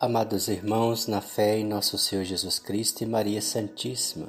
Amados 0.00 0.46
irmãos, 0.46 1.08
na 1.08 1.20
fé 1.20 1.58
em 1.58 1.64
nosso 1.64 1.98
Senhor 1.98 2.22
Jesus 2.22 2.60
Cristo 2.60 3.02
e 3.02 3.06
Maria 3.06 3.42
Santíssima, 3.42 4.28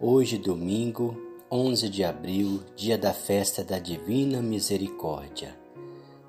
hoje, 0.00 0.38
domingo, 0.38 1.20
11 1.50 1.88
de 1.88 2.04
abril, 2.04 2.62
dia 2.76 2.96
da 2.96 3.12
festa 3.12 3.64
da 3.64 3.80
Divina 3.80 4.40
Misericórdia. 4.40 5.58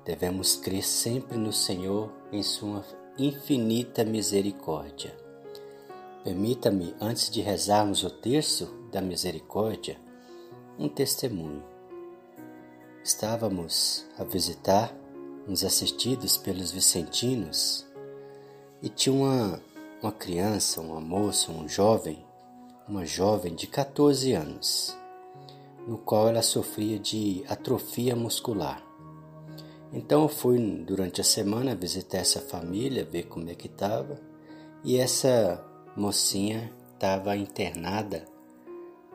Devemos 0.04 0.56
crer 0.56 0.82
sempre 0.82 1.38
no 1.38 1.52
Senhor 1.52 2.12
em 2.32 2.42
Sua 2.42 2.84
infinita 3.16 4.02
misericórdia. 4.04 5.16
Permita-me, 6.24 6.96
antes 7.00 7.30
de 7.30 7.42
rezarmos 7.42 8.02
o 8.02 8.10
terço 8.10 8.74
da 8.90 9.00
misericórdia, 9.00 10.00
um 10.76 10.88
testemunho. 10.88 11.62
Estávamos 13.04 14.04
a 14.18 14.24
visitar, 14.24 14.92
uns 15.46 15.62
assistidos 15.62 16.36
pelos 16.36 16.72
vicentinos, 16.72 17.86
e 18.84 18.90
tinha 18.90 19.14
uma, 19.14 19.58
uma 20.02 20.12
criança, 20.12 20.78
uma 20.82 21.00
moça, 21.00 21.50
um 21.50 21.66
jovem, 21.66 22.22
uma 22.86 23.06
jovem 23.06 23.54
de 23.54 23.66
14 23.66 24.34
anos, 24.34 24.94
no 25.88 25.96
qual 25.96 26.28
ela 26.28 26.42
sofria 26.42 26.98
de 26.98 27.42
atrofia 27.48 28.14
muscular. 28.14 28.84
Então 29.90 30.24
eu 30.24 30.28
fui 30.28 30.58
durante 30.84 31.22
a 31.22 31.24
semana 31.24 31.74
visitar 31.74 32.18
essa 32.18 32.42
família, 32.42 33.08
ver 33.10 33.22
como 33.22 33.48
é 33.48 33.54
que 33.54 33.68
estava, 33.68 34.20
e 34.84 34.98
essa 34.98 35.64
mocinha 35.96 36.70
estava 36.92 37.34
internada 37.38 38.26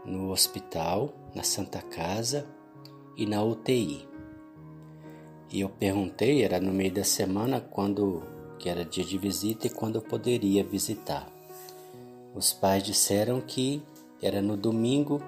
no 0.03 0.31
hospital, 0.31 1.13
na 1.35 1.43
Santa 1.43 1.79
Casa 1.79 2.47
e 3.15 3.23
na 3.23 3.43
UTI. 3.43 4.09
E 5.51 5.61
eu 5.61 5.69
perguntei, 5.69 6.43
era 6.43 6.59
no 6.59 6.73
meio 6.73 6.91
da 6.91 7.03
semana, 7.03 7.61
quando 7.61 8.38
que 8.59 8.69
era 8.69 8.85
dia 8.85 9.03
de 9.03 9.17
visita 9.17 9.65
e 9.65 9.69
quando 9.69 9.95
eu 9.95 10.01
poderia 10.01 10.63
visitar. 10.63 11.27
Os 12.35 12.53
pais 12.53 12.83
disseram 12.83 13.41
que 13.41 13.81
era 14.21 14.41
no 14.41 14.55
domingo, 14.55 15.23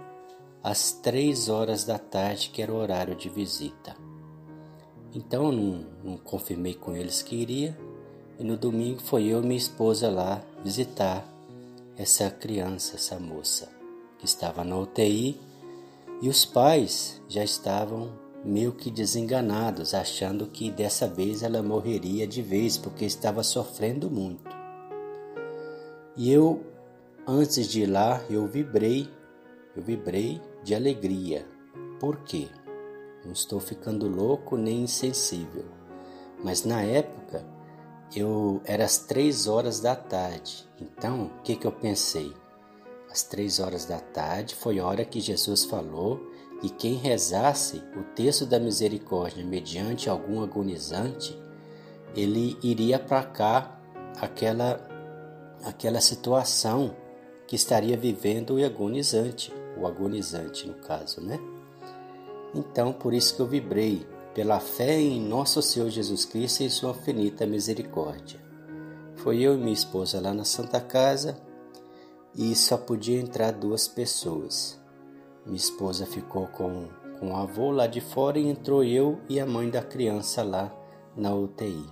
às 0.63 0.91
três 0.91 1.49
horas 1.49 1.83
da 1.83 1.97
tarde, 1.97 2.51
que 2.53 2.61
era 2.61 2.71
o 2.71 2.75
horário 2.75 3.15
de 3.15 3.29
visita. 3.29 3.95
Então 5.13 5.45
eu 5.45 5.51
não, 5.51 5.85
não 6.03 6.17
confirmei 6.17 6.73
com 6.73 6.95
eles 6.95 7.23
que 7.23 7.35
iria, 7.35 7.77
e 8.37 8.43
no 8.43 8.57
domingo 8.57 9.01
foi 9.01 9.25
eu 9.25 9.41
e 9.41 9.45
minha 9.45 9.57
esposa 9.57 10.09
lá 10.09 10.43
visitar 10.63 11.25
essa 11.97 12.29
criança, 12.29 12.95
essa 12.95 13.19
moça, 13.19 13.69
que 14.19 14.25
estava 14.25 14.63
na 14.63 14.77
UTI, 14.77 15.39
e 16.21 16.29
os 16.29 16.45
pais 16.45 17.21
já 17.27 17.43
estavam 17.43 18.11
meio 18.43 18.71
que 18.71 18.89
desenganados, 18.89 19.93
achando 19.93 20.47
que 20.47 20.71
dessa 20.71 21.07
vez 21.07 21.43
ela 21.43 21.61
morreria 21.61 22.27
de 22.27 22.41
vez 22.41 22.77
porque 22.77 23.05
estava 23.05 23.43
sofrendo 23.43 24.09
muito. 24.09 24.49
E 26.15 26.31
eu, 26.31 26.63
antes 27.27 27.67
de 27.67 27.83
ir 27.83 27.85
lá, 27.85 28.23
eu 28.29 28.47
vibrei, 28.47 29.07
eu 29.75 29.83
vibrei 29.83 30.41
de 30.63 30.73
alegria. 30.73 31.45
Por 31.99 32.17
quê? 32.23 32.47
Não 33.23 33.31
estou 33.31 33.59
ficando 33.59 34.07
louco 34.07 34.57
nem 34.57 34.81
insensível. 34.81 35.65
Mas 36.43 36.65
na 36.65 36.81
época, 36.81 37.45
eu 38.15 38.59
era 38.65 38.83
às 38.83 38.97
três 38.97 39.47
horas 39.47 39.79
da 39.79 39.95
tarde. 39.95 40.67
Então, 40.79 41.25
o 41.25 41.41
que, 41.43 41.55
que 41.55 41.67
eu 41.67 41.71
pensei? 41.71 42.33
Às 43.09 43.23
três 43.23 43.59
horas 43.59 43.85
da 43.85 43.99
tarde 43.99 44.55
foi 44.55 44.79
a 44.79 44.85
hora 44.85 45.05
que 45.05 45.19
Jesus 45.19 45.63
falou 45.65 46.19
e 46.61 46.69
quem 46.69 46.95
rezasse 46.95 47.83
o 47.95 48.03
texto 48.15 48.45
da 48.45 48.59
misericórdia 48.59 49.43
mediante 49.43 50.09
algum 50.09 50.43
agonizante, 50.43 51.37
ele 52.15 52.57
iria 52.61 52.99
para 52.99 53.23
cá 53.23 53.79
aquela 54.19 54.87
aquela 55.63 56.01
situação 56.01 56.95
que 57.45 57.55
estaria 57.55 57.95
vivendo 57.95 58.55
o 58.55 58.65
agonizante, 58.65 59.53
o 59.77 59.85
agonizante 59.85 60.67
no 60.67 60.73
caso, 60.75 61.21
né? 61.21 61.39
Então, 62.53 62.91
por 62.91 63.13
isso 63.13 63.35
que 63.35 63.41
eu 63.41 63.47
vibrei 63.47 64.05
pela 64.33 64.59
fé 64.59 64.99
em 64.99 65.21
nosso 65.21 65.61
Senhor 65.61 65.89
Jesus 65.89 66.25
Cristo 66.25 66.63
e 66.63 66.69
sua 66.69 66.91
infinita 66.91 67.45
misericórdia. 67.45 68.39
Foi 69.17 69.39
eu 69.39 69.53
e 69.53 69.57
minha 69.57 69.73
esposa 69.73 70.19
lá 70.19 70.33
na 70.33 70.43
Santa 70.43 70.81
Casa 70.81 71.39
e 72.35 72.55
só 72.55 72.77
podia 72.77 73.19
entrar 73.19 73.51
duas 73.51 73.87
pessoas. 73.87 74.80
Minha 75.45 75.57
esposa 75.57 76.05
ficou 76.05 76.47
com, 76.47 76.87
com 77.19 77.31
o 77.31 77.35
avô 77.35 77.71
lá 77.71 77.87
de 77.87 77.99
fora 77.99 78.37
e 78.37 78.47
entrou 78.47 78.83
eu 78.83 79.19
e 79.27 79.39
a 79.39 79.45
mãe 79.45 79.69
da 79.69 79.81
criança 79.81 80.43
lá 80.43 80.71
na 81.15 81.33
UTI. 81.33 81.85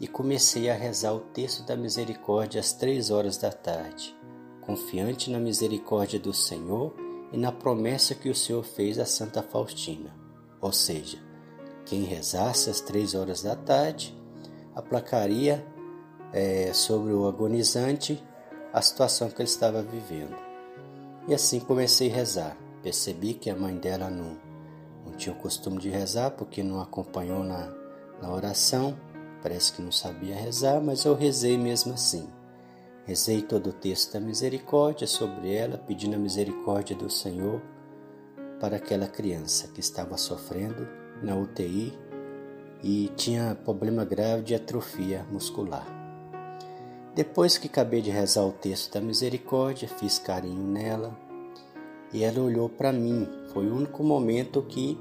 E 0.00 0.06
comecei 0.06 0.70
a 0.70 0.74
rezar 0.74 1.12
o 1.12 1.20
texto 1.20 1.66
da 1.66 1.76
misericórdia 1.76 2.60
às 2.60 2.72
três 2.72 3.10
horas 3.10 3.36
da 3.36 3.50
tarde, 3.50 4.16
confiante 4.62 5.30
na 5.30 5.38
misericórdia 5.38 6.18
do 6.18 6.32
Senhor 6.32 6.94
e 7.32 7.36
na 7.36 7.52
promessa 7.52 8.14
que 8.14 8.30
o 8.30 8.34
Senhor 8.34 8.62
fez 8.64 8.98
a 8.98 9.04
Santa 9.04 9.42
Faustina. 9.42 10.14
Ou 10.60 10.72
seja, 10.72 11.18
quem 11.84 12.04
rezasse 12.04 12.70
às 12.70 12.80
três 12.80 13.14
horas 13.14 13.42
da 13.42 13.56
tarde 13.56 14.16
aplacaria 14.74 15.66
é, 16.32 16.72
sobre 16.72 17.12
o 17.12 17.26
agonizante 17.26 18.22
a 18.72 18.80
situação 18.80 19.28
que 19.28 19.42
ele 19.42 19.48
estava 19.48 19.82
vivendo. 19.82 20.47
E 21.28 21.34
assim 21.34 21.60
comecei 21.60 22.10
a 22.10 22.14
rezar. 22.14 22.56
Percebi 22.82 23.34
que 23.34 23.50
a 23.50 23.54
mãe 23.54 23.76
dela 23.76 24.08
não, 24.08 24.38
não 25.04 25.12
tinha 25.12 25.34
o 25.34 25.38
costume 25.38 25.76
de 25.78 25.90
rezar 25.90 26.30
porque 26.30 26.62
não 26.62 26.80
acompanhou 26.80 27.44
na, 27.44 27.70
na 28.22 28.32
oração. 28.32 28.98
Parece 29.42 29.74
que 29.74 29.82
não 29.82 29.92
sabia 29.92 30.34
rezar, 30.34 30.80
mas 30.80 31.04
eu 31.04 31.14
rezei 31.14 31.58
mesmo 31.58 31.92
assim. 31.92 32.26
Rezei 33.04 33.42
todo 33.42 33.68
o 33.68 33.72
texto 33.74 34.14
da 34.14 34.20
misericórdia 34.20 35.06
sobre 35.06 35.54
ela, 35.54 35.76
pedindo 35.76 36.16
a 36.16 36.18
misericórdia 36.18 36.96
do 36.96 37.10
Senhor 37.10 37.60
para 38.58 38.76
aquela 38.76 39.06
criança 39.06 39.68
que 39.68 39.80
estava 39.80 40.16
sofrendo 40.16 40.88
na 41.22 41.36
UTI 41.36 41.96
e 42.82 43.10
tinha 43.16 43.54
problema 43.54 44.04
grave 44.04 44.42
de 44.42 44.54
atrofia 44.54 45.26
muscular. 45.30 45.97
Depois 47.18 47.58
que 47.58 47.66
acabei 47.66 48.00
de 48.00 48.12
rezar 48.12 48.44
o 48.44 48.52
texto 48.52 48.92
da 48.92 49.00
misericórdia, 49.00 49.88
fiz 49.88 50.20
carinho 50.20 50.62
nela 50.62 51.18
e 52.12 52.22
ela 52.22 52.40
olhou 52.40 52.68
para 52.68 52.92
mim. 52.92 53.28
Foi 53.52 53.66
o 53.66 53.74
único 53.74 54.04
momento 54.04 54.62
que 54.62 54.96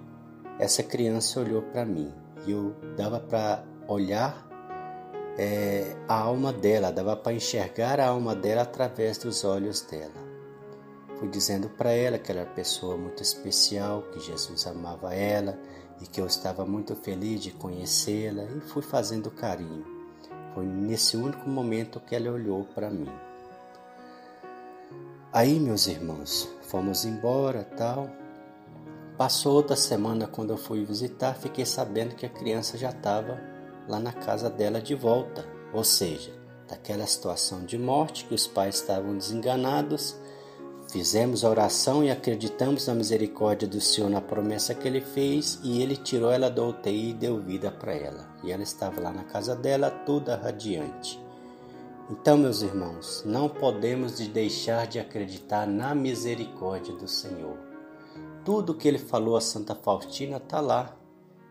essa 0.57 0.81
criança 0.81 1.39
olhou 1.39 1.61
para 1.61 1.85
mim 1.85 2.11
e 2.47 2.49
eu 2.53 2.73
dava 2.97 3.19
para 3.19 3.63
olhar 3.87 4.49
é, 5.37 5.95
a 6.07 6.15
alma 6.15 6.51
dela, 6.51 6.91
dava 6.91 7.15
para 7.15 7.33
enxergar 7.33 7.99
a 7.99 8.07
alma 8.07 8.35
dela 8.35 8.63
através 8.63 9.19
dos 9.19 9.43
olhos 9.43 9.81
dela. 9.81 10.25
Fui 11.19 11.29
dizendo 11.29 11.69
para 11.69 11.91
ela 11.91 12.17
que 12.17 12.31
ela 12.31 12.41
era 12.41 12.49
pessoa 12.49 12.97
muito 12.97 13.21
especial, 13.21 14.01
que 14.11 14.19
Jesus 14.19 14.65
amava 14.65 15.13
ela 15.13 15.55
e 16.01 16.07
que 16.07 16.19
eu 16.19 16.25
estava 16.25 16.65
muito 16.65 16.95
feliz 16.95 17.43
de 17.43 17.51
conhecê-la 17.51 18.45
e 18.45 18.59
fui 18.59 18.81
fazendo 18.81 19.29
carinho. 19.29 19.96
Foi 20.57 20.65
nesse 20.65 21.15
único 21.15 21.47
momento 21.47 21.99
que 21.99 22.15
ela 22.15 22.31
olhou 22.31 22.63
para 22.73 22.89
mim. 22.89 23.07
Aí, 25.31 25.59
meus 25.59 25.85
irmãos, 25.85 26.49
fomos 26.63 27.05
embora, 27.05 27.63
tal. 27.77 28.09
Passou 29.15 29.53
outra 29.53 29.75
semana 29.75 30.25
quando 30.25 30.49
eu 30.49 30.57
fui 30.57 30.83
visitar, 30.83 31.35
fiquei 31.35 31.63
sabendo 31.63 32.15
que 32.15 32.25
a 32.25 32.29
criança 32.29 32.75
já 32.75 32.89
estava 32.89 33.39
lá 33.87 33.99
na 33.99 34.11
casa 34.11 34.49
dela 34.49 34.81
de 34.81 34.95
volta, 34.95 35.45
ou 35.71 35.83
seja, 35.83 36.33
daquela 36.67 37.05
situação 37.05 37.63
de 37.63 37.77
morte 37.77 38.25
que 38.25 38.33
os 38.33 38.47
pais 38.47 38.77
estavam 38.77 39.15
desenganados 39.15 40.15
Fizemos 40.89 41.43
a 41.43 41.49
oração 41.49 42.01
e 42.01 42.09
acreditamos 42.09 42.87
na 42.87 42.95
misericórdia 42.95 43.67
do 43.67 43.81
Senhor, 43.81 44.09
na 44.09 44.21
promessa 44.21 44.73
que 44.73 44.87
Ele 44.87 45.01
fez, 45.01 45.59
e 45.61 45.81
Ele 45.81 45.97
tirou 45.97 46.31
ela 46.31 46.49
da 46.49 46.63
UTI 46.63 47.09
e 47.09 47.13
deu 47.13 47.41
vida 47.41 47.69
para 47.69 47.93
ela. 47.93 48.25
E 48.41 48.51
ela 48.51 48.63
estava 48.63 49.01
lá 49.01 49.11
na 49.11 49.25
casa 49.25 49.53
dela, 49.53 49.91
toda 49.91 50.37
radiante. 50.37 51.21
Então, 52.09 52.37
meus 52.37 52.61
irmãos, 52.61 53.21
não 53.25 53.49
podemos 53.49 54.17
deixar 54.29 54.87
de 54.87 54.97
acreditar 54.97 55.67
na 55.67 55.93
misericórdia 55.93 56.95
do 56.95 57.07
Senhor. 57.07 57.57
Tudo 58.45 58.73
que 58.73 58.87
Ele 58.87 58.97
falou 58.97 59.35
a 59.35 59.41
Santa 59.41 59.75
Faustina 59.75 60.37
está 60.37 60.61
lá. 60.61 60.95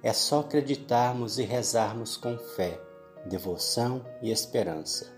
É 0.02 0.14
só 0.14 0.40
acreditarmos 0.40 1.38
e 1.38 1.42
rezarmos 1.42 2.16
com 2.16 2.38
fé, 2.38 2.80
devoção 3.26 4.02
e 4.22 4.30
esperança. 4.30 5.15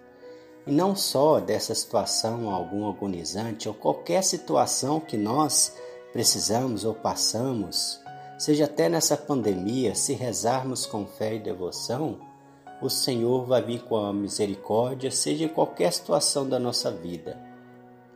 E 0.69 0.71
não 0.71 0.95
só 0.95 1.41
dessa 1.41 1.75
situação 1.75 2.51
algum 2.51 2.87
agonizante 2.87 3.67
ou 3.67 3.75
qualquer 3.75 4.23
situação 4.23 5.01
que 5.01 5.17
nós 5.17 5.75
precisamos 6.13 6.85
ou 6.85 6.93
passamos, 6.93 7.99
seja 8.39 8.67
até 8.67 8.87
nessa 8.87 9.17
pandemia, 9.17 9.95
se 9.95 10.13
rezarmos 10.13 10.85
com 10.85 11.07
fé 11.07 11.37
e 11.37 11.39
devoção, 11.39 12.19
o 12.83 12.91
Senhor 12.91 13.47
vai 13.47 13.63
vir 13.63 13.81
com 13.85 13.97
a 13.97 14.13
misericórdia, 14.13 15.11
seja 15.11 15.47
em 15.47 15.49
qualquer 15.49 15.91
situação 15.91 16.47
da 16.47 16.59
nossa 16.59 16.91
vida. 16.91 17.41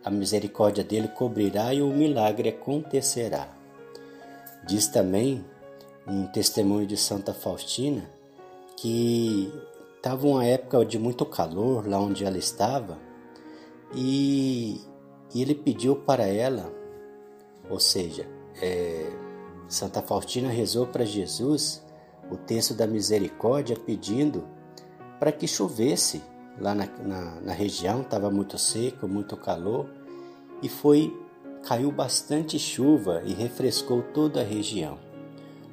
A 0.04 0.10
misericórdia 0.10 0.84
dele 0.84 1.08
cobrirá 1.08 1.72
e 1.72 1.80
o 1.80 1.88
milagre 1.88 2.50
acontecerá. 2.50 3.48
Diz 4.66 4.88
também 4.88 5.42
um 6.06 6.26
testemunho 6.26 6.86
de 6.86 6.98
Santa 6.98 7.32
Faustina 7.32 8.04
que 8.76 9.50
estava 10.02 10.26
uma 10.26 10.44
época 10.44 10.84
de 10.84 10.98
muito 10.98 11.24
calor 11.24 11.88
lá 11.88 11.96
onde 12.00 12.24
ela 12.24 12.36
estava 12.36 12.98
e, 13.94 14.80
e 15.32 15.40
ele 15.40 15.54
pediu 15.54 15.94
para 15.94 16.26
ela, 16.26 16.74
ou 17.70 17.78
seja, 17.78 18.26
é, 18.60 19.12
Santa 19.68 20.02
Faustina 20.02 20.48
rezou 20.48 20.88
para 20.88 21.04
Jesus 21.04 21.86
o 22.28 22.36
texto 22.36 22.74
da 22.74 22.84
misericórdia 22.84 23.76
pedindo 23.76 24.42
para 25.20 25.30
que 25.30 25.46
chovesse 25.46 26.20
lá 26.58 26.74
na, 26.74 26.88
na, 26.98 27.40
na 27.40 27.52
região, 27.52 28.00
estava 28.00 28.28
muito 28.28 28.58
seco, 28.58 29.06
muito 29.06 29.36
calor 29.36 29.88
e 30.60 30.68
foi 30.68 31.16
caiu 31.62 31.92
bastante 31.92 32.58
chuva 32.58 33.22
e 33.24 33.32
refrescou 33.32 34.02
toda 34.02 34.40
a 34.40 34.44
região. 34.44 35.11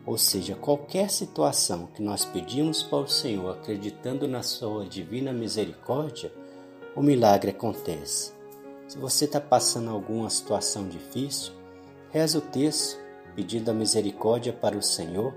Ou 0.10 0.18
seja, 0.18 0.56
qualquer 0.56 1.08
situação 1.12 1.86
que 1.94 2.02
nós 2.02 2.26
pedimos 2.26 2.82
para 2.82 2.98
o 2.98 3.08
Senhor, 3.08 3.52
acreditando 3.52 4.28
na 4.28 4.42
Sua 4.42 4.84
divina 4.84 5.32
misericórdia, 5.32 6.34
o 6.96 7.02
milagre 7.04 7.52
acontece. 7.52 8.34
Se 8.88 8.98
você 8.98 9.26
está 9.26 9.40
passando 9.40 9.92
alguma 9.92 10.28
situação 10.32 10.90
difícil, 10.90 11.54
reza 12.10 12.40
o 12.40 12.42
texto 12.42 13.00
pedindo 13.36 13.70
a 13.70 13.74
misericórdia 13.74 14.52
para 14.52 14.76
o 14.76 14.82
Senhor. 14.82 15.32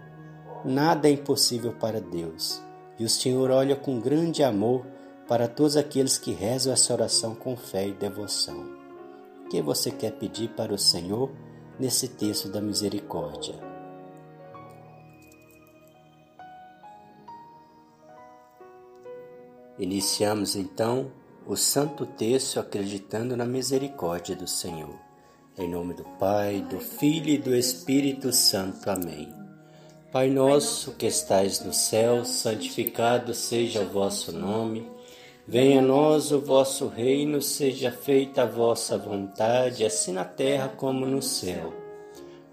Nada 0.64 1.06
é 1.06 1.12
impossível 1.12 1.74
para 1.74 2.00
Deus. 2.00 2.62
E 2.98 3.04
o 3.04 3.10
Senhor 3.10 3.50
olha 3.50 3.76
com 3.76 4.00
grande 4.00 4.42
amor 4.42 4.86
para 5.28 5.48
todos 5.48 5.76
aqueles 5.76 6.16
que 6.16 6.32
rezam 6.32 6.72
essa 6.72 6.94
oração 6.94 7.34
com 7.34 7.54
fé 7.58 7.88
e 7.88 7.92
devoção. 7.92 8.70
O 9.44 9.48
que 9.50 9.60
você 9.60 9.90
quer 9.90 10.12
pedir 10.12 10.48
para 10.48 10.72
o 10.72 10.78
Senhor 10.78 11.30
nesse 11.78 12.08
texto 12.08 12.48
da 12.48 12.62
misericórdia? 12.62 13.71
Iniciamos 19.78 20.54
então 20.54 21.10
o 21.46 21.56
Santo 21.56 22.04
Texto 22.04 22.60
acreditando 22.60 23.36
na 23.36 23.46
misericórdia 23.46 24.36
do 24.36 24.46
Senhor. 24.46 24.98
Em 25.56 25.68
nome 25.68 25.94
do 25.94 26.04
Pai, 26.18 26.60
do 26.60 26.78
Filho 26.78 27.30
e 27.30 27.38
do 27.38 27.56
Espírito 27.56 28.32
Santo. 28.32 28.90
Amém. 28.90 29.32
Pai 30.12 30.28
nosso 30.28 30.92
que 30.92 31.06
estais 31.06 31.64
no 31.64 31.72
céu, 31.72 32.22
santificado 32.22 33.32
seja 33.32 33.80
o 33.80 33.88
vosso 33.88 34.30
nome. 34.30 34.86
Venha 35.48 35.80
a 35.80 35.82
nós 35.82 36.32
o 36.32 36.40
vosso 36.40 36.86
reino, 36.86 37.40
seja 37.40 37.90
feita 37.90 38.42
a 38.42 38.46
vossa 38.46 38.98
vontade, 38.98 39.86
assim 39.86 40.12
na 40.12 40.24
terra 40.24 40.68
como 40.68 41.06
no 41.06 41.22
céu. 41.22 41.72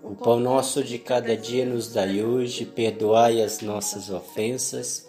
O 0.01 0.15
pão 0.15 0.39
nosso 0.39 0.81
de 0.81 0.97
cada 0.97 1.35
dia 1.35 1.65
nos 1.65 1.91
dai 1.91 2.23
hoje, 2.23 2.63
perdoai 2.63 3.41
as 3.41 3.59
nossas 3.59 4.09
ofensas 4.09 5.08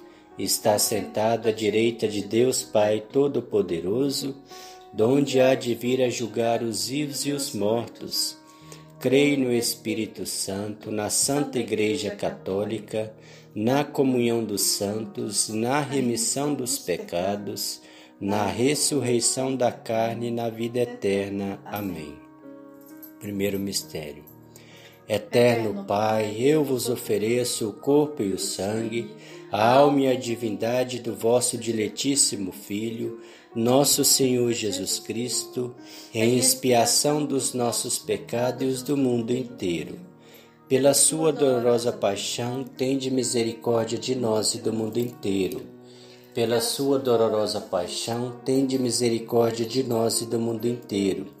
está 0.43 0.79
sentado 0.79 1.47
à 1.47 1.51
direita 1.51 2.07
de 2.07 2.23
Deus 2.23 2.63
Pai 2.63 3.01
Todo-Poderoso, 3.01 4.35
donde 4.93 5.39
há 5.39 5.55
de 5.55 5.73
vir 5.75 6.01
a 6.01 6.09
julgar 6.09 6.63
os 6.63 6.87
vivos 6.87 7.25
e 7.25 7.31
os 7.31 7.53
mortos. 7.53 8.37
Creio 8.99 9.39
no 9.39 9.51
Espírito 9.51 10.25
Santo, 10.25 10.91
na 10.91 11.09
Santa 11.09 11.59
Igreja 11.59 12.11
Católica, 12.11 13.13
na 13.53 13.83
comunhão 13.83 14.43
dos 14.43 14.61
santos, 14.61 15.49
na 15.49 15.81
remissão 15.81 16.53
dos 16.53 16.77
pecados, 16.77 17.81
na 18.19 18.45
ressurreição 18.45 19.55
da 19.55 19.71
carne 19.71 20.27
e 20.27 20.31
na 20.31 20.49
vida 20.49 20.79
eterna. 20.79 21.59
Amém. 21.65 22.15
Primeiro 23.19 23.59
mistério. 23.59 24.30
Eterno 25.13 25.83
Pai, 25.83 26.37
eu 26.39 26.63
vos 26.63 26.87
ofereço 26.87 27.67
o 27.67 27.73
corpo 27.73 28.23
e 28.23 28.31
o 28.31 28.39
sangue 28.39 29.13
a 29.51 29.73
alma 29.73 29.99
e 29.99 30.07
a 30.07 30.15
divindade 30.15 30.99
do 30.99 31.13
vosso 31.13 31.57
diletíssimo 31.57 32.53
Filho, 32.53 33.19
nosso 33.53 34.05
Senhor 34.05 34.53
Jesus 34.53 34.99
Cristo, 34.99 35.75
em 36.13 36.37
expiação 36.37 37.25
dos 37.25 37.53
nossos 37.53 37.99
pecados 37.99 38.79
e 38.79 38.85
do 38.85 38.95
mundo 38.95 39.31
inteiro. 39.31 39.99
Pela 40.69 40.93
sua 40.93 41.33
dolorosa 41.33 41.91
paixão, 41.91 42.63
tende 42.63 43.11
misericórdia 43.11 43.97
de 43.97 44.15
nós 44.15 44.55
e 44.55 44.59
do 44.59 44.71
mundo 44.71 44.97
inteiro. 44.97 45.61
Pela 46.33 46.61
sua 46.61 46.97
dolorosa 46.97 47.59
paixão, 47.59 48.39
tende 48.45 48.79
misericórdia 48.79 49.65
de 49.65 49.83
nós 49.83 50.21
e 50.21 50.25
do 50.25 50.39
mundo 50.39 50.65
inteiro. 50.65 51.40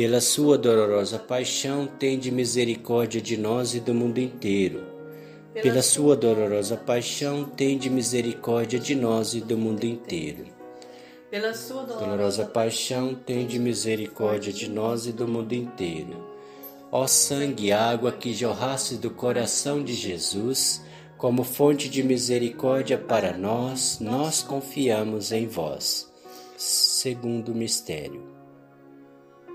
Pela 0.00 0.20
sua 0.22 0.56
dolorosa 0.56 1.18
paixão, 1.18 1.86
tende 1.86 2.30
misericórdia 2.30 3.20
de 3.20 3.36
nós 3.36 3.74
e 3.74 3.80
do 3.80 3.92
mundo 3.92 4.16
inteiro 4.16 4.90
pela 5.52 5.82
sua 5.82 6.16
dolorosa 6.16 6.76
paixão, 6.76 7.44
tende 7.44 7.90
misericórdia 7.90 8.78
de 8.78 8.94
nós 8.94 9.34
e 9.34 9.40
do 9.40 9.58
mundo 9.58 9.84
inteiro. 9.84 10.46
Pela 11.28 11.52
sua 11.54 11.82
dolorosa 11.82 12.46
paixão, 12.46 13.14
tende 13.14 13.58
misericórdia 13.58 14.52
de 14.52 14.70
nós 14.70 15.06
e 15.06 15.12
do 15.12 15.26
mundo 15.26 15.52
inteiro. 15.52 16.24
Ó 16.92 17.06
sangue 17.06 17.66
e 17.66 17.72
água 17.72 18.12
que 18.12 18.32
jorrasse 18.32 18.96
do 18.96 19.10
coração 19.10 19.82
de 19.82 19.92
Jesus, 19.92 20.80
como 21.18 21.42
fonte 21.42 21.88
de 21.88 22.02
misericórdia 22.02 22.96
para 22.96 23.36
nós, 23.36 23.98
nós 24.00 24.42
confiamos 24.42 25.32
em 25.32 25.46
vós. 25.46 26.08
Segundo 26.56 27.54
mistério. 27.54 28.29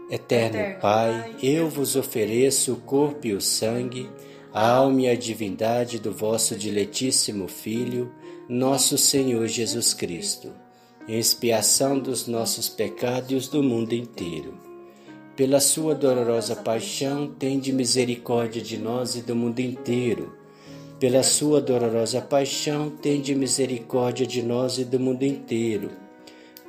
Eterno 0.09 0.79
Pai, 0.79 1.35
eu 1.41 1.69
vos 1.69 1.95
ofereço 1.95 2.73
o 2.73 2.77
corpo 2.77 3.27
e 3.27 3.33
o 3.33 3.41
sangue 3.41 4.09
a 4.55 4.69
alma 4.69 5.01
e 5.01 5.09
a 5.09 5.15
divindade 5.17 5.99
do 5.99 6.13
vosso 6.13 6.55
diletíssimo 6.55 7.45
Filho, 7.45 8.09
nosso 8.47 8.97
Senhor 8.97 9.47
Jesus 9.47 9.93
Cristo, 9.93 10.49
em 11.09 11.19
expiação 11.19 11.99
dos 11.99 12.25
nossos 12.25 12.69
pecados 12.69 13.31
e 13.31 13.35
os 13.35 13.49
do 13.49 13.61
mundo 13.61 13.91
inteiro. 13.91 14.57
Pela 15.35 15.59
sua 15.59 15.93
dolorosa 15.93 16.55
paixão, 16.55 17.27
tende 17.27 17.73
misericórdia 17.73 18.61
de 18.61 18.77
nós 18.77 19.17
e 19.17 19.21
do 19.21 19.35
mundo 19.35 19.59
inteiro. 19.59 20.33
Pela 21.01 21.21
sua 21.21 21.59
dolorosa 21.59 22.21
paixão, 22.21 22.89
tende 22.89 23.35
misericórdia 23.35 24.25
de 24.25 24.41
nós 24.41 24.77
e 24.77 24.85
do 24.85 24.97
mundo 24.97 25.23
inteiro. 25.23 26.04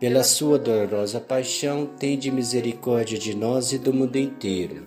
Pela 0.00 0.24
sua 0.24 0.58
dolorosa 0.58 1.20
paixão, 1.20 1.86
tende 1.86 2.30
misericórdia 2.30 3.18
de 3.18 3.34
nós 3.36 3.70
e 3.72 3.78
do 3.78 3.92
mundo 3.92 4.16
inteiro. 4.16 4.86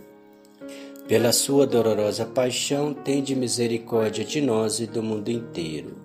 Pela 1.07 1.31
sua 1.31 1.65
dolorosa 1.65 2.25
paixão, 2.25 2.93
tende 2.93 3.35
misericórdia 3.35 4.25
de 4.25 4.41
nós 4.41 4.79
e 4.79 4.87
do 4.87 5.03
mundo 5.03 5.29
inteiro 5.29 6.03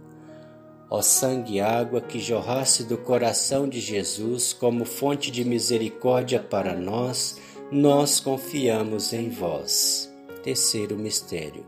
ó 0.91 1.03
sangue 1.03 1.57
e 1.57 1.61
água 1.61 2.01
que 2.01 2.19
jorrasse 2.19 2.85
do 2.85 2.97
coração 2.97 3.69
de 3.69 3.81
Jesus 3.81 4.53
como 4.53 4.85
fonte 4.85 5.31
de 5.31 5.45
misericórdia 5.45 6.41
para 6.41 6.75
nós, 6.75 7.39
nós 7.71 8.21
confiamos 8.21 9.13
em 9.13 9.29
vós. 9.29 10.11
Terceiro 10.43 10.97
mistério. 10.97 11.67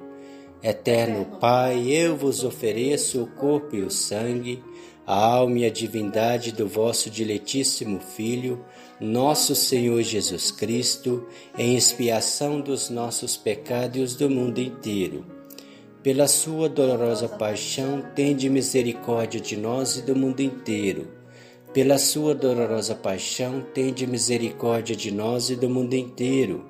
Eterno 0.62 1.26
Pai, 1.38 1.88
eu 1.88 2.16
vos 2.16 2.44
ofereço 2.44 3.22
o 3.22 3.26
corpo 3.26 3.76
e 3.76 3.82
o 3.82 3.90
sangue, 3.90 4.62
a 5.10 5.34
alma 5.34 5.58
e 5.58 5.64
a 5.64 5.70
divindade 5.70 6.52
do 6.52 6.68
vosso 6.68 7.10
diletíssimo 7.10 7.98
Filho, 7.98 8.64
nosso 9.00 9.54
Senhor 9.54 10.02
Jesus 10.02 10.50
Cristo, 10.50 11.26
em 11.58 11.76
expiação 11.76 12.60
dos 12.60 12.90
nossos 12.90 13.36
pecados 13.36 14.14
e 14.14 14.18
do 14.18 14.30
mundo 14.30 14.60
inteiro 14.60 15.40
pela 16.02 16.26
sua 16.26 16.66
dolorosa 16.66 17.28
paixão, 17.28 18.02
tende 18.14 18.48
misericórdia 18.48 19.38
de 19.38 19.54
nós 19.54 19.98
e 19.98 20.02
do 20.02 20.16
mundo 20.16 20.40
inteiro. 20.40 21.08
Pela 21.74 21.98
sua 21.98 22.34
dolorosa 22.34 22.94
paixão, 22.94 23.62
tende 23.74 24.06
misericórdia 24.06 24.96
de 24.96 25.10
nós 25.10 25.50
e 25.50 25.56
do 25.56 25.68
mundo 25.68 25.92
inteiro. 25.92 26.64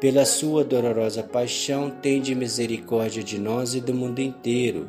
Pela 0.00 0.24
sua 0.24 0.64
dolorosa 0.64 1.22
paixão, 1.22 1.90
tende 1.90 2.34
misericórdia 2.34 3.22
de 3.22 3.38
nós 3.38 3.72
e 3.76 3.80
do 3.80 3.94
mundo 3.94 4.18
inteiro. 4.18 4.88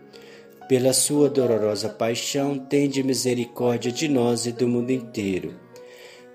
Pela 0.71 0.93
sua 0.93 1.29
dolorosa 1.29 1.89
paixão, 1.89 2.57
tende 2.57 3.03
misericórdia 3.03 3.91
de 3.91 4.07
nós 4.07 4.45
e 4.45 4.53
do 4.53 4.69
mundo 4.69 4.89
inteiro. 4.91 5.53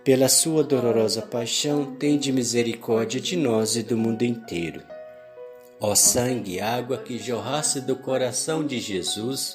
Pela 0.05 0.28
sua 0.28 0.62
dolorosa 0.62 1.23
paixão, 1.23 1.97
tende 1.97 2.31
misericórdia 2.31 3.19
de 3.19 3.35
nós 3.35 3.76
e 3.76 3.83
do 3.83 3.97
mundo 3.97 4.25
inteiro. 4.25 4.83
Ó 5.81 5.95
sangue 5.95 6.57
e 6.57 6.61
água 6.61 6.99
que 6.99 7.19
jorrasse 7.19 7.81
do 7.81 7.97
coração 7.97 8.62
de 8.62 8.78
Jesus, 8.78 9.55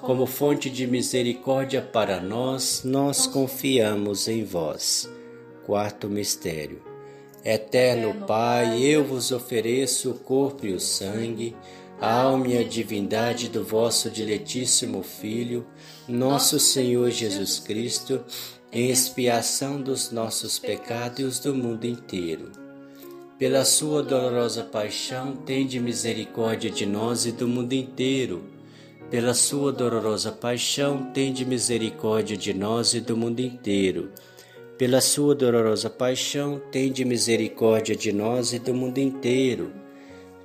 como 0.00 0.24
fonte 0.24 0.70
de 0.70 0.86
misericórdia 0.86 1.82
para 1.82 2.18
nós, 2.18 2.80
nós 2.86 3.26
confiamos 3.26 4.28
em 4.28 4.44
vós. 4.44 5.10
Quarto 5.66 6.08
mistério. 6.08 6.80
Eterno 7.44 8.14
Pai, 8.26 8.80
eu 8.80 9.04
vos 9.04 9.30
ofereço 9.30 10.12
o 10.12 10.14
corpo 10.14 10.64
e 10.64 10.72
o 10.72 10.80
sangue, 10.80 11.54
alma 12.10 12.48
e 12.48 12.58
a 12.58 12.64
divindade 12.64 13.48
do 13.48 13.64
vosso 13.64 14.10
diletíssimo 14.10 15.02
Filho, 15.02 15.66
nosso 16.08 16.58
Senhor 16.58 17.10
Jesus 17.10 17.58
Cristo, 17.58 18.24
em 18.72 18.90
expiação 18.90 19.80
dos 19.80 20.10
nossos 20.10 20.58
pecados 20.58 21.38
e 21.38 21.42
do 21.42 21.54
mundo 21.54 21.84
inteiro 21.84 22.62
pela 23.42 23.64
sua 23.64 24.04
dolorosa 24.04 24.62
paixão, 24.62 25.34
tende 25.34 25.80
misericórdia 25.80 26.70
de 26.70 26.86
nós 26.86 27.26
e 27.26 27.32
do 27.32 27.48
mundo 27.48 27.72
inteiro. 27.72 28.44
Pela 29.10 29.34
sua 29.34 29.72
dolorosa 29.72 30.30
paixão, 30.30 31.10
tende 31.12 31.44
misericórdia 31.44 32.36
de 32.36 32.54
nós 32.54 32.94
e 32.94 33.00
do 33.00 33.16
mundo 33.16 33.40
inteiro. 33.40 34.12
Pela 34.78 35.00
sua 35.00 35.34
dolorosa 35.34 35.90
paixão, 35.90 36.62
tende 36.70 37.04
misericórdia 37.04 37.96
de 37.96 38.12
nós 38.12 38.52
e 38.52 38.60
do 38.60 38.72
mundo 38.72 38.98
inteiro. 38.98 39.81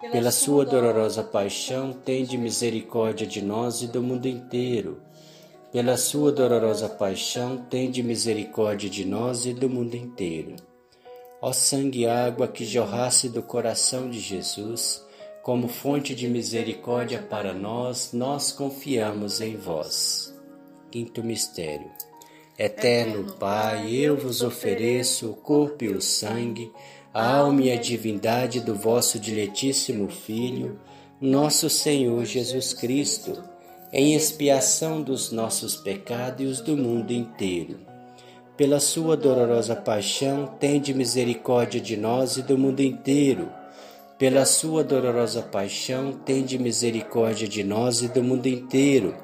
Pela 0.00 0.30
sua 0.30 0.64
dolorosa 0.64 1.24
paixão, 1.24 1.92
tende 1.92 2.38
misericórdia 2.38 3.26
de 3.26 3.42
nós 3.42 3.82
e 3.82 3.88
do 3.88 4.00
mundo 4.00 4.28
inteiro. 4.28 5.02
Pela 5.72 5.96
sua 5.96 6.30
dolorosa 6.30 6.88
paixão, 6.88 7.58
tende 7.68 8.00
misericórdia 8.00 8.88
de 8.88 9.04
nós 9.04 9.44
e 9.44 9.52
do 9.52 9.68
mundo 9.68 9.96
inteiro. 9.96 10.54
Ó 11.42 11.52
sangue 11.52 12.02
e 12.02 12.06
água 12.06 12.46
que 12.46 12.64
jorrasse 12.64 13.28
do 13.28 13.42
coração 13.42 14.08
de 14.08 14.20
Jesus, 14.20 15.04
como 15.42 15.66
fonte 15.66 16.14
de 16.14 16.28
misericórdia 16.28 17.20
para 17.20 17.52
nós, 17.52 18.12
nós 18.12 18.52
confiamos 18.52 19.40
em 19.40 19.56
vós. 19.56 20.32
Quinto 20.92 21.24
mistério. 21.24 21.90
Eterno 22.58 23.34
Pai, 23.34 23.94
eu 23.94 24.16
vos 24.16 24.42
ofereço 24.42 25.30
o 25.30 25.34
corpo 25.34 25.84
e 25.84 25.88
o 25.88 26.00
sangue, 26.00 26.72
alma 27.12 27.62
e 27.62 27.72
a 27.72 27.76
divindade 27.76 28.60
do 28.60 28.74
vosso 28.74 29.18
diletíssimo 29.18 30.08
Filho, 30.08 30.78
nosso 31.20 31.68
Senhor 31.68 32.24
Jesus 32.24 32.72
Cristo, 32.72 33.42
em 33.92 34.14
expiação 34.14 35.02
dos 35.02 35.32
nossos 35.32 35.76
pecados 35.76 36.40
e 36.40 36.44
os 36.44 36.60
do 36.60 36.76
mundo 36.76 37.12
inteiro 37.12 37.88
pela 38.58 38.80
sua 38.80 39.16
dolorosa 39.16 39.76
paixão, 39.76 40.44
tende 40.58 40.92
misericórdia 40.92 41.80
de 41.80 41.96
nós 41.96 42.38
e 42.38 42.42
do 42.42 42.58
mundo 42.58 42.80
inteiro. 42.80 43.48
Pela 44.18 44.44
sua 44.44 44.82
dolorosa 44.82 45.40
paixão, 45.42 46.10
tende 46.10 46.58
misericórdia 46.58 47.46
de 47.46 47.62
nós 47.62 48.02
e 48.02 48.08
do 48.08 48.20
mundo 48.20 48.48
inteiro. 48.48 49.14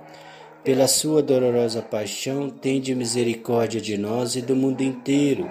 Pela 0.63 0.87
sua 0.87 1.21
dolorosa 1.21 1.83
paixão, 1.83 2.49
tende 2.49 2.95
misericórdia 2.95 3.81
de 3.81 3.99
nós 3.99 4.37
e 4.37 4.41
do 4.41 4.55
mundo 4.55 4.83
inteiro. 4.83 5.51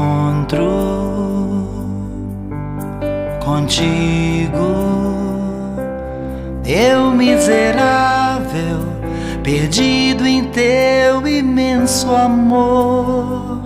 encontro 0.00 1.68
contigo, 3.44 4.50
eu 6.64 7.10
miserável 7.10 8.80
perdido 9.42 10.26
em 10.26 10.44
teu 10.44 11.26
imenso 11.26 12.14
amor. 12.14 13.60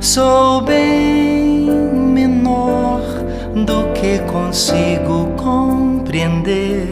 Sou 0.00 0.62
bem 0.62 1.70
menor 1.70 3.00
do 3.54 3.92
que 3.92 4.18
consigo 4.30 5.28
compreender. 5.36 6.88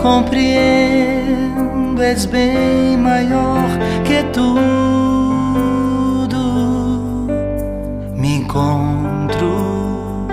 Compreendo, 0.00 2.00
és 2.02 2.26
bem 2.26 2.96
maior 2.96 3.66
que 4.04 4.22
tudo. 4.32 5.07
Encontro 8.58 10.26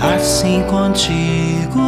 assim 0.00 0.62
contigo 0.64 1.78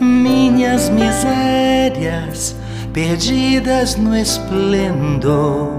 minhas 0.00 0.88
misérias 0.88 2.56
perdidas 2.92 3.94
no 3.96 4.16
esplendor 4.16 5.70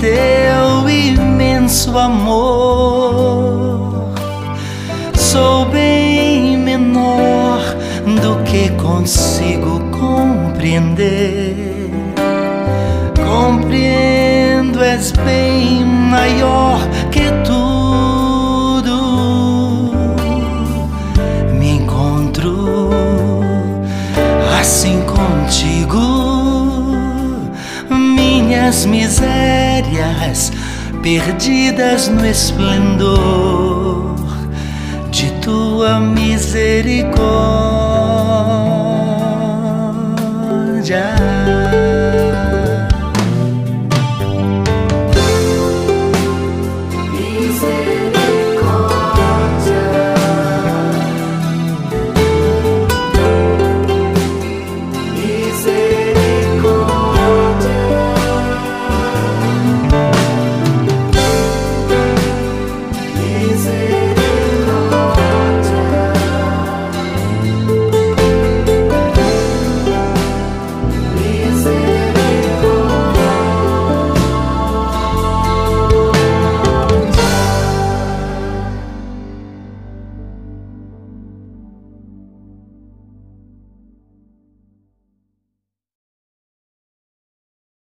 Teu 0.00 0.88
imenso 0.88 1.96
amor. 1.98 3.30
Sou 5.14 5.66
bem 5.66 6.56
menor 6.56 7.60
do 8.22 8.42
que 8.44 8.70
consigo 8.70 9.78
compreender. 9.90 11.54
Compreendo, 13.14 14.82
és 14.82 15.12
bem 15.12 15.84
maior 15.84 16.80
que 17.12 17.30
tudo. 17.44 18.96
Me 21.58 21.72
encontro 21.76 22.90
assim 24.58 25.02
contigo 25.02 26.00
minhas 27.90 28.86
misérias 28.86 29.69
perdidas 31.02 32.08
no 32.08 32.24
esplendor 32.24 34.16
de 35.10 35.30
tua 35.42 35.98
misericórdia. 36.00 37.89